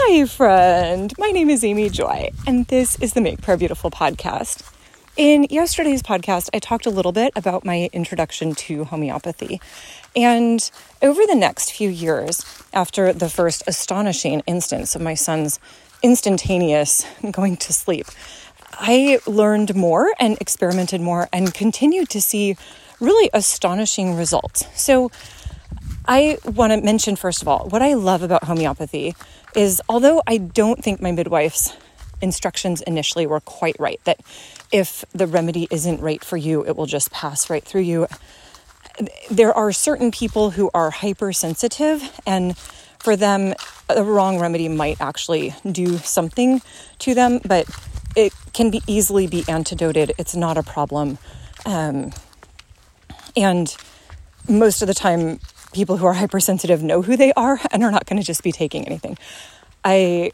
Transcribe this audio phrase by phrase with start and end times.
[0.00, 1.12] Hi, friend.
[1.18, 4.62] My name is Amy Joy, and this is the Make Prayer Beautiful podcast.
[5.16, 9.60] In yesterday's podcast, I talked a little bit about my introduction to homeopathy.
[10.14, 10.70] And
[11.02, 15.58] over the next few years, after the first astonishing instance of my son's
[16.00, 18.06] instantaneous going to sleep,
[18.74, 22.56] I learned more and experimented more and continued to see
[23.00, 24.64] really astonishing results.
[24.80, 25.10] So,
[26.08, 29.14] I want to mention, first of all, what I love about homeopathy
[29.54, 31.76] is although I don't think my midwife's
[32.22, 34.20] instructions initially were quite right, that
[34.72, 38.06] if the remedy isn't right for you, it will just pass right through you.
[39.30, 42.56] There are certain people who are hypersensitive, and
[42.98, 43.54] for them,
[43.86, 46.62] the wrong remedy might actually do something
[47.00, 47.68] to them, but
[48.16, 50.14] it can be easily be antidoted.
[50.18, 51.18] It's not a problem.
[51.66, 52.12] Um,
[53.36, 53.76] and
[54.48, 55.38] most of the time,
[55.78, 58.50] people who are hypersensitive know who they are and are not going to just be
[58.50, 59.16] taking anything.
[59.84, 60.32] I,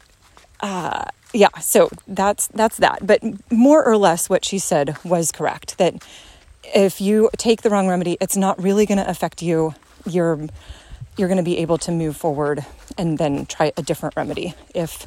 [0.59, 3.05] uh, yeah, so that's that's that.
[3.05, 5.77] But more or less, what she said was correct.
[5.77, 6.03] That
[6.63, 9.75] if you take the wrong remedy, it's not really going to affect you.
[10.07, 10.47] You're
[11.15, 12.65] you're going to be able to move forward
[12.97, 15.05] and then try a different remedy if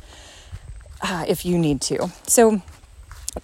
[1.02, 2.12] uh, if you need to.
[2.28, 2.62] So,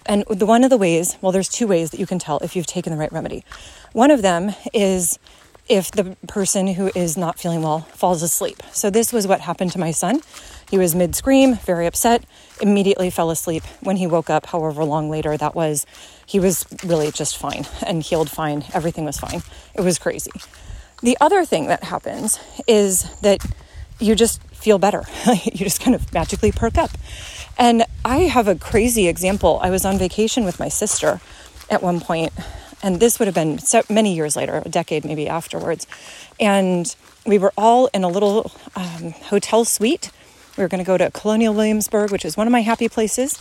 [0.05, 2.55] and the one of the ways, well, there's two ways that you can tell if
[2.55, 3.43] you've taken the right remedy.
[3.91, 5.19] One of them is
[5.67, 8.61] if the person who is not feeling well falls asleep.
[8.71, 10.21] So, this was what happened to my son.
[10.69, 12.23] He was mid scream, very upset,
[12.61, 13.63] immediately fell asleep.
[13.81, 15.85] When he woke up, however long later that was,
[16.25, 18.65] he was really just fine and healed fine.
[18.73, 19.41] Everything was fine.
[19.73, 20.31] It was crazy.
[21.01, 23.45] The other thing that happens is that
[23.99, 25.03] you just feel better.
[25.43, 26.91] you just kind of magically perk up.
[27.57, 29.59] And I have a crazy example.
[29.61, 31.21] I was on vacation with my sister
[31.69, 32.33] at one point
[32.85, 35.87] and this would have been so many years later, a decade maybe afterwards.
[36.39, 40.11] And we were all in a little um, hotel suite.
[40.55, 43.39] We were going to go to Colonial Williamsburg, which is one of my happy places.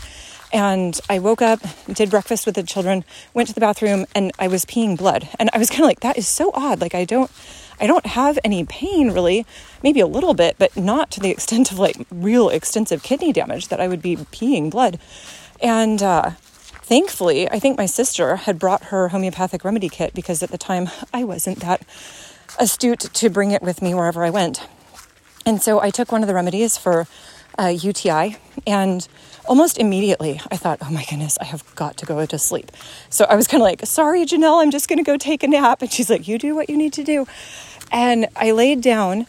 [0.50, 1.60] And I woke up,
[1.92, 5.28] did breakfast with the children, went to the bathroom, and I was peeing blood.
[5.38, 6.80] And I was kind of like, that is so odd.
[6.80, 7.30] Like I don't,
[7.78, 9.44] I don't have any pain really,
[9.82, 13.68] maybe a little bit, but not to the extent of like real extensive kidney damage
[13.68, 14.98] that I would be peeing blood.
[15.60, 16.30] And uh,
[16.84, 20.90] thankfully, I think my sister had brought her homeopathic remedy kit because at the time
[21.12, 21.82] I wasn't that
[22.58, 24.66] astute to bring it with me wherever I went.
[25.46, 27.06] And so I took one of the remedies for
[27.58, 28.36] uh, UTI,
[28.66, 29.06] and
[29.46, 32.70] almost immediately I thought, oh my goodness, I have got to go to sleep.
[33.10, 35.48] So I was kind of like, sorry, Janelle, I'm just going to go take a
[35.48, 35.82] nap.
[35.82, 37.26] And she's like, you do what you need to do.
[37.92, 39.26] And I laid down,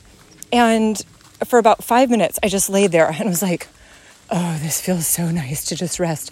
[0.52, 1.04] and
[1.46, 3.68] for about five minutes, I just laid there and was like,
[4.30, 6.32] oh, this feels so nice to just rest.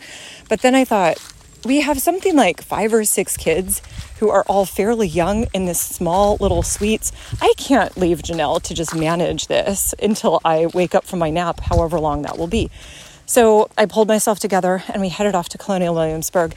[0.49, 1.17] But then I thought,
[1.65, 3.81] we have something like five or six kids
[4.19, 7.11] who are all fairly young in this small little suites.
[7.41, 11.61] I can't leave Janelle to just manage this until I wake up from my nap,
[11.61, 12.69] however long that will be.
[13.25, 16.55] So I pulled myself together and we headed off to Colonial Williamsburg.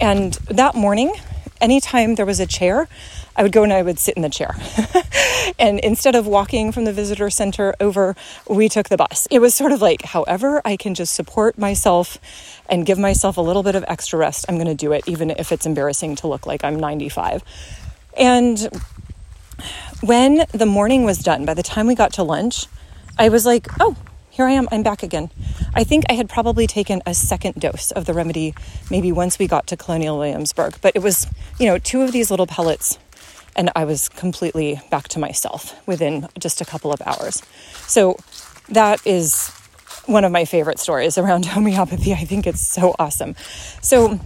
[0.00, 1.12] And that morning,
[1.62, 2.88] anytime there was a chair,
[3.36, 4.54] I would go and I would sit in the chair.
[5.58, 8.14] and instead of walking from the visitor center over,
[8.48, 9.26] we took the bus.
[9.30, 12.18] It was sort of like, however, I can just support myself
[12.68, 15.30] and give myself a little bit of extra rest, I'm going to do it, even
[15.30, 17.42] if it's embarrassing to look like I'm 95.
[18.18, 18.68] And
[20.02, 22.66] when the morning was done, by the time we got to lunch,
[23.18, 23.96] I was like, oh,
[24.32, 25.30] here I am, I'm back again.
[25.74, 28.54] I think I had probably taken a second dose of the remedy
[28.90, 31.26] maybe once we got to Colonial Williamsburg, but it was,
[31.60, 32.98] you know, two of these little pellets
[33.54, 37.42] and I was completely back to myself within just a couple of hours.
[37.86, 38.16] So
[38.70, 39.50] that is
[40.06, 42.14] one of my favorite stories around homeopathy.
[42.14, 43.36] I think it's so awesome.
[43.82, 44.18] So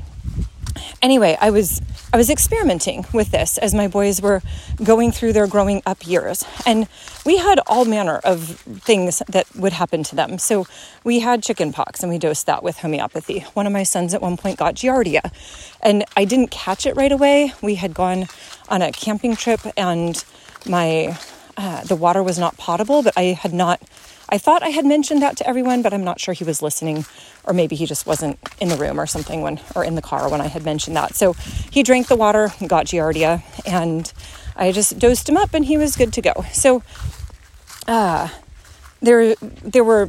[1.02, 1.80] anyway, I was
[2.12, 4.40] I was experimenting with this as my boys were
[4.82, 6.44] going through their growing up years.
[6.64, 6.88] And
[7.24, 10.38] we had all manner of things that would happen to them.
[10.38, 10.66] So
[11.04, 13.40] we had chicken pox and we dosed that with homeopathy.
[13.54, 15.32] One of my sons at one point got giardia.
[15.82, 17.52] And I didn't catch it right away.
[17.60, 18.28] We had gone
[18.68, 20.24] on a camping trip and
[20.64, 21.18] my
[21.56, 23.80] uh, the water was not potable, but I had not
[24.28, 27.04] I thought I had mentioned that to everyone, but I'm not sure he was listening,
[27.44, 30.28] or maybe he just wasn't in the room or something when, or in the car
[30.28, 31.14] when I had mentioned that.
[31.14, 31.34] So
[31.70, 34.12] he drank the water, got Giardia, and
[34.56, 36.44] I just dosed him up, and he was good to go.
[36.52, 36.82] So,
[37.86, 38.30] uh,
[39.00, 40.08] there, there were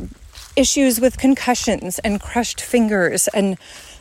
[0.56, 3.58] issues with concussions and crushed fingers, and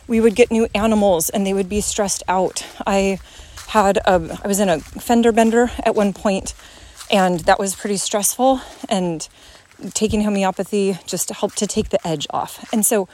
[0.07, 2.65] we would get new animals, and they would be stressed out.
[2.87, 3.19] I
[3.67, 6.55] had a, I was in a fender bender at one point,
[7.11, 9.27] and that was pretty stressful, and
[9.93, 12.67] taking homeopathy just helped to take the edge off.
[12.73, 13.07] And so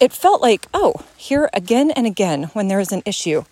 [0.00, 3.44] it felt like, oh, here again and again, when there is an issue,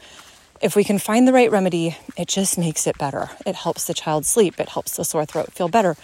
[0.60, 3.30] if we can find the right remedy, it just makes it better.
[3.46, 5.96] It helps the child sleep, it helps the sore throat feel better,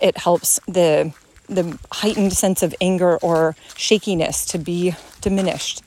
[0.00, 1.14] it helps the
[1.48, 5.82] the heightened sense of anger or shakiness to be diminished.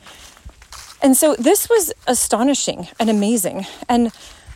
[1.02, 3.66] And so this was astonishing and amazing.
[3.90, 4.12] And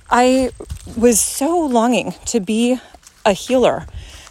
[0.09, 0.51] I
[0.97, 2.79] was so longing to be
[3.25, 3.85] a healer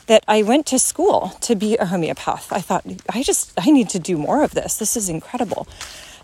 [0.09, 2.53] that I went to school to be a homeopath.
[2.53, 4.77] I thought, I just, I need to do more of this.
[4.77, 5.69] This is incredible.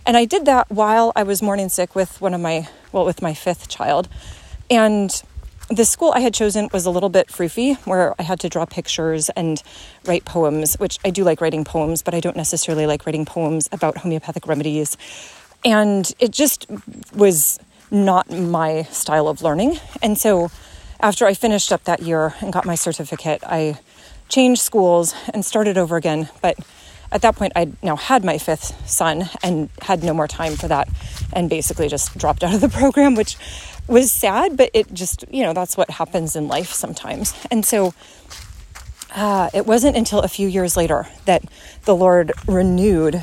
[0.07, 3.23] And I did that while I was morning sick with one of my, well, with
[3.23, 4.09] my fifth child.
[4.71, 5.23] And
[5.71, 8.67] the school I had chosen was a little bit froofy, where I had to draw
[8.67, 9.63] pictures and
[10.07, 13.69] write poems, which I do like writing poems, but I don't necessarily like writing poems
[13.73, 14.97] about homeopathic remedies.
[15.65, 16.67] And it just
[17.15, 17.59] was
[17.91, 19.79] not my style of learning.
[20.03, 20.51] And so
[21.05, 23.79] after I finished up that year and got my certificate, I
[24.31, 26.31] changed schools and started over again.
[26.41, 26.59] But
[27.13, 30.67] at that point, I'd now had my fifth son and had no more time for
[30.69, 30.89] that
[31.35, 33.37] and basically just dropped out of the program, which
[33.87, 37.35] was sad, but it just, you know, that's what happens in life sometimes.
[37.51, 37.93] And so
[39.15, 41.45] uh, it wasn't until a few years later that
[41.85, 43.23] the Lord renewed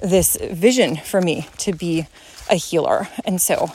[0.00, 2.06] this vision for me to be
[2.48, 3.08] a healer.
[3.24, 3.72] And so,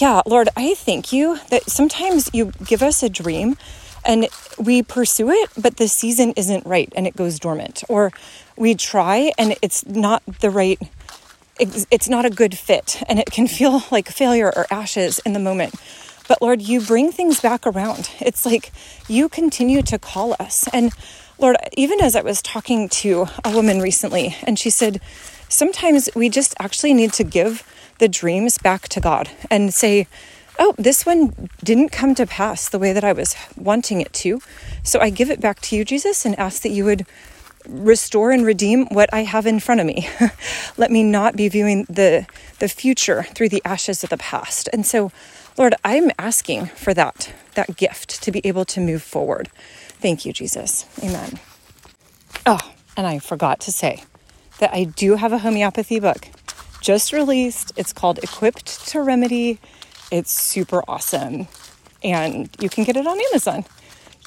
[0.00, 3.56] yeah, Lord, I thank you that sometimes you give us a dream
[4.04, 4.28] and
[4.58, 7.82] we pursue it, but the season isn't right and it goes dormant.
[7.88, 8.12] Or
[8.56, 10.78] we try and it's not the right
[11.60, 15.40] it's not a good fit and it can feel like failure or ashes in the
[15.40, 15.74] moment.
[16.28, 18.10] But Lord, you bring things back around.
[18.20, 18.70] It's like
[19.08, 20.68] you continue to call us.
[20.72, 20.92] And
[21.38, 25.00] Lord, even as I was talking to a woman recently, and she said,
[25.48, 27.64] sometimes we just actually need to give
[27.98, 30.06] the dreams back to God and say,
[30.58, 34.40] oh, this one didn't come to pass the way that I was wanting it to.
[34.82, 37.06] So I give it back to you, Jesus, and ask that you would
[37.68, 40.08] restore and redeem what I have in front of me.
[40.76, 42.26] Let me not be viewing the
[42.60, 44.68] the future through the ashes of the past.
[44.72, 45.12] And so,
[45.56, 49.48] Lord, I'm asking for that that gift to be able to move forward.
[50.00, 50.86] Thank you, Jesus.
[51.02, 51.38] Amen.
[52.46, 52.60] Oh,
[52.96, 54.04] and I forgot to say
[54.58, 56.28] that I do have a homeopathy book
[56.80, 57.72] just released.
[57.76, 59.58] It's called Equipped to Remedy.
[60.10, 61.48] It's super awesome.
[62.02, 63.64] And you can get it on Amazon.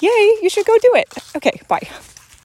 [0.00, 1.08] Yay, you should go do it.
[1.36, 1.88] Okay, bye.